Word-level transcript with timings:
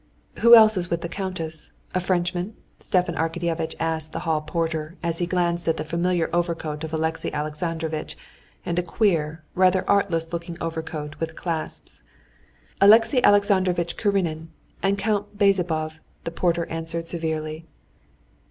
"Who 0.39 0.55
else 0.55 0.77
is 0.77 0.89
with 0.89 1.01
the 1.01 1.07
countess?—a 1.07 1.99
Frenchman?" 1.99 2.55
Stepan 2.79 3.13
Arkadyevitch 3.13 3.75
asked 3.79 4.13
the 4.13 4.21
hall 4.21 4.41
porter, 4.41 4.97
as 5.03 5.19
he 5.19 5.27
glanced 5.27 5.67
at 5.67 5.77
the 5.77 5.83
familiar 5.83 6.27
overcoat 6.33 6.83
of 6.83 6.91
Alexey 6.91 7.31
Alexandrovitch 7.31 8.17
and 8.65 8.79
a 8.79 8.81
queer, 8.81 9.43
rather 9.53 9.87
artless 9.87 10.33
looking 10.33 10.57
overcoat 10.59 11.19
with 11.19 11.35
clasps. 11.35 12.01
"Alexey 12.81 13.23
Alexandrovitch 13.23 13.95
Karenin 13.95 14.47
and 14.81 14.97
Count 14.97 15.37
Bezzubov," 15.37 15.99
the 16.23 16.31
porter 16.31 16.65
answered 16.65 17.05
severely. 17.05 17.67